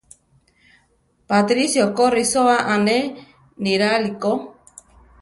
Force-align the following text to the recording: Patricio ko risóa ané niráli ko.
Patricio 1.29 1.85
ko 1.97 2.03
risóa 2.15 2.57
ané 2.75 2.99
niráli 3.63 4.11
ko. 4.21 4.31